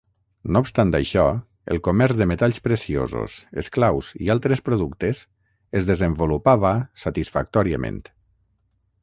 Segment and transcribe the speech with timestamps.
[0.53, 1.25] No obstant això,
[1.75, 5.23] el comerç de metalls preciosos, esclaus i altres productes
[5.83, 8.03] es desenvolupava satisfactòriament.